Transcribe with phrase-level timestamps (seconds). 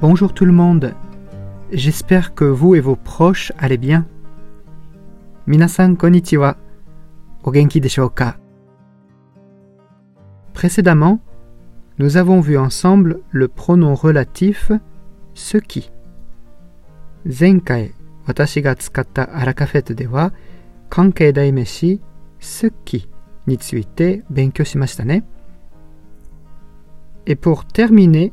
[0.00, 0.94] Bonjour tout le monde.
[1.72, 4.06] J'espère que vous et vos proches allez bien.
[5.48, 6.56] Minasan konnichiwa.
[7.42, 8.36] O genki deshou ka?
[10.54, 11.18] Précédemment,
[11.98, 14.70] nous avons vu ensemble le pronom relatif
[15.34, 15.90] ce qui.
[17.26, 17.92] Zenkai,
[18.28, 18.76] watashi ga
[19.16, 20.30] arakafete de wa
[20.90, 22.00] kankei daimeshi
[22.84, 23.08] qui
[23.48, 25.20] ni tsuite ne.
[27.26, 28.32] Et pour terminer,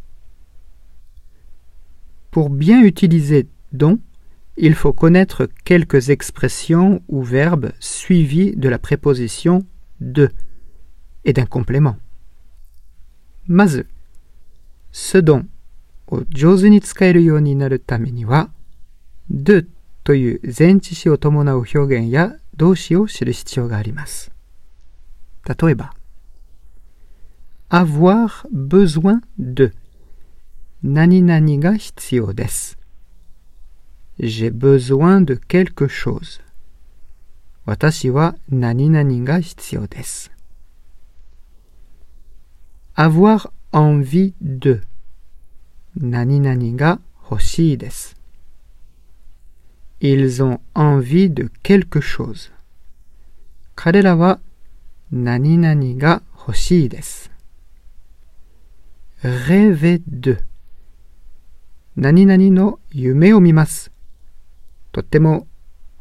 [2.30, 3.98] Pour bien utiliser dont,
[4.56, 9.64] il faut connaître quelques expressions ou verbes suivis de la préposition
[10.00, 10.30] de
[11.24, 11.96] et d'un complément.
[13.48, 13.86] まず、
[14.92, 15.46] ce dont
[16.08, 18.50] を上手に使えるようになるためには、
[19.30, 19.66] de
[20.04, 24.30] という前置詞を伴う表現や動詞を知る必要があります。
[25.44, 25.92] 例えば、
[27.68, 29.72] avoir besoin de
[30.83, 32.75] nani nani ga hitsio desu.
[34.19, 36.39] J'ai besoin de quelque chose.
[37.67, 40.29] Watashi wa nani nani ga hitsio desu.
[42.95, 44.81] Avoir envie de.
[45.95, 47.77] Nani nani ga hoshii.
[50.01, 52.49] Ils ont envie de quelque chose.
[53.75, 54.39] Karela wa
[55.11, 56.89] nani nani ga hoshii.
[59.23, 60.37] Rêver de.
[61.95, 63.91] 何々の夢を見ます。
[64.91, 65.47] とっても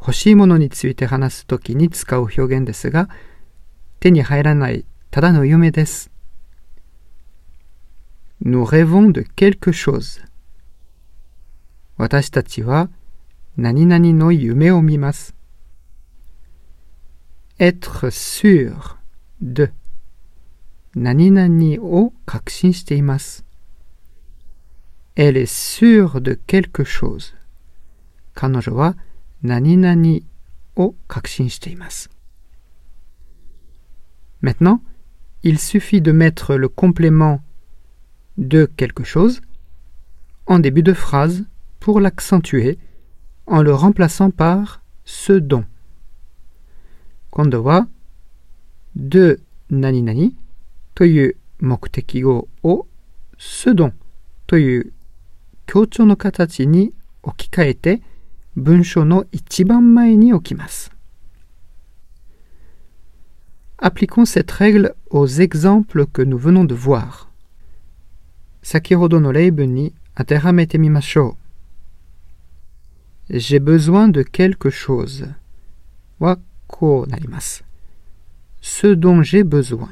[0.01, 3.09] 欲しいものについて話すときに使う表現ですが、
[3.99, 6.11] 手に入らないただの夢です。
[8.43, 10.25] Nous rêvons de quelque chose.
[11.97, 12.89] 私たちは
[13.57, 15.35] 何々の夢を見ます。
[17.59, 18.73] être sûr
[19.43, 19.73] de
[20.95, 23.45] 何々を確信しています。
[25.17, 27.35] elle est sûre de quelque chose.
[29.43, 30.25] Nani
[34.43, 34.83] Maintenant,
[35.43, 37.43] il suffit de mettre le complément
[38.39, 39.41] de quelque chose
[40.47, 41.45] en début de phrase
[41.81, 42.79] pour l'accentuer
[43.47, 45.65] en le remplaçant par ce dont.
[47.31, 47.87] Kondo wa
[48.95, 49.41] de
[49.71, 50.37] nani nani
[50.95, 52.87] toyu mokuteki go o
[54.47, 54.93] toyu
[55.70, 56.94] 強調の形に
[57.24, 58.02] 置き換えて
[58.56, 60.92] 文章の一番前に置きます。
[63.78, 67.28] Appliquons cette règle aux exemples que nous venons de voir.
[68.64, 71.38] 先ほどの例文に当てはめてみましょ
[73.30, 73.34] う。
[73.34, 75.36] J'ai besoin de quelque chose
[76.20, 77.66] はこうなります。
[78.62, 79.90] Ce dont j'ai besoin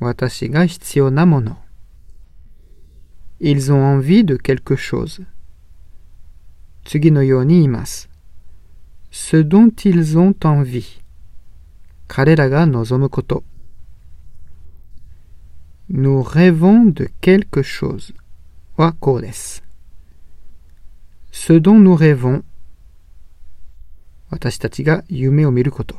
[0.00, 1.58] 私が必要なもの。
[3.45, 5.19] Ils ont envie de quelque chose.
[6.85, 8.07] Tsugi ni imas.
[9.11, 11.01] Ce dont ils ont envie.
[12.07, 13.43] Karera ga nozomu koto.
[15.89, 18.13] Nous rêvons de quelque chose.
[18.77, 19.59] Wa kodes.
[21.33, 22.43] Ce dont nous rêvons.
[24.31, 25.97] Watashi ga yume o miru koto.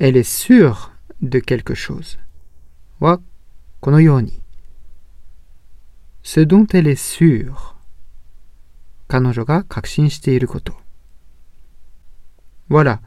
[0.00, 0.90] Elle est sûre
[1.22, 2.18] de quelque chose.
[3.00, 3.20] Wa
[3.80, 4.42] このように。
[6.22, 7.74] Ce dont elle est sûre
[9.08, 10.74] 彼女が確信していること。
[12.68, 13.00] Voilà.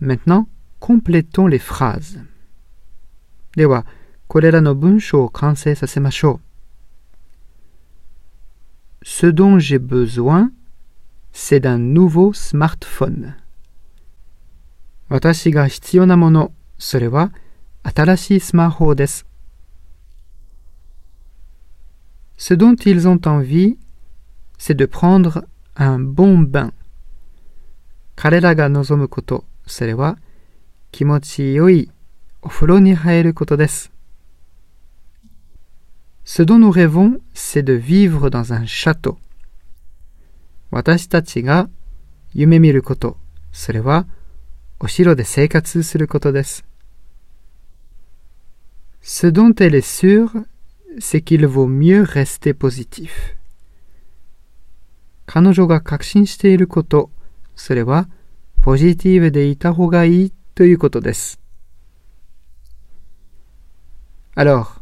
[0.00, 0.46] Maintenant,
[0.80, 2.24] complétons les phrases.
[3.56, 3.86] では、
[4.26, 6.40] これらの文章を完成させましょ
[9.02, 9.04] う。
[9.04, 10.50] Ce dont j'ai besoin,
[11.32, 13.34] c'est d'un nouveau smartphone.
[15.08, 17.32] 私が必要なもの、それは
[17.82, 19.26] 新しいスマホです。
[22.37, 23.77] Ce dont ils ont envie,
[24.57, 25.45] c'est de prendre
[25.75, 26.73] un bon bain.
[28.15, 30.17] 彼らが望むこと、それは
[30.91, 31.89] 気持ちよい
[32.41, 33.91] お風呂に入ることです。
[36.25, 39.17] Ce dont nous rêvons, c'est de vivre dans un château.
[40.71, 41.69] 私たちが
[42.33, 43.17] 夢見ること、
[43.51, 44.05] それは
[44.79, 46.63] お城で生活することです。
[49.01, 50.45] Ce dont elle est sûre,
[50.99, 53.35] c'est qu'il vaut mieux rester positif.
[55.25, 57.11] 彼女が確信していること、
[57.55, 58.09] それは
[58.61, 61.39] ポジティブでいた方がいいということです。
[64.35, 64.81] Alors,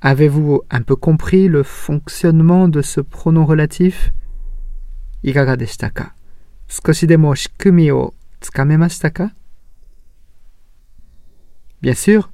[0.00, 4.12] avez-vous un peu compris le fonctionnement de ce pronom relatif
[5.22, 6.14] いかがでしたか
[6.68, 9.34] 少しでも仕組みをつかめましたか
[11.80, 12.28] Bien sûr,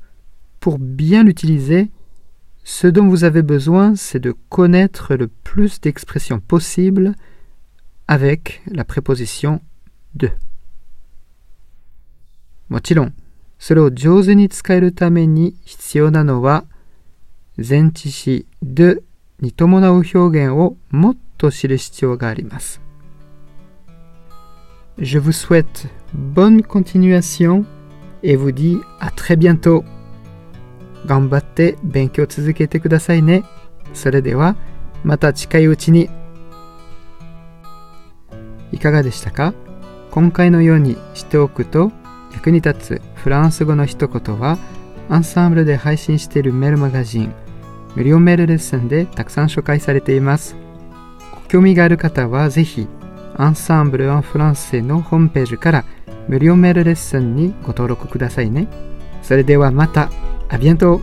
[0.60, 1.90] pour bien l'utiliser,
[2.64, 7.14] ce dont vous avez besoin, c'est de connaître le plus d'expressions possibles
[8.06, 9.60] avec la préposition
[10.14, 10.30] de.
[12.68, 13.14] もちろん、
[13.58, 16.64] それを上手に使えるために必要なのは、
[17.58, 19.02] 前置詞で
[19.40, 22.80] に伴う表現をもっと知る必要があります。
[24.98, 27.64] Je vous souhaite bonne continuation
[28.22, 29.84] et vous dis à très bientôt.
[31.05, 33.43] 頑張って勉強続けてくださいね。
[33.93, 34.55] それでは
[35.03, 36.09] また近いうちに。
[38.71, 39.53] いかがでしたか？
[40.11, 41.91] 今回のようにしておくと
[42.33, 44.57] 役に立つフランス語の一言は
[45.09, 47.33] アンサンブルで配信しているメールマガジン
[47.95, 50.55] 無料メールレッスンでたくさん紹介されています。
[51.33, 52.87] ご興味がある方はぜひ
[53.37, 55.85] アンサンブル・アン・フランセのホームページから
[56.27, 58.67] 無料メールレッスンにご登録くださいね。
[59.21, 60.09] それではまた。
[60.49, 61.01] À bientôt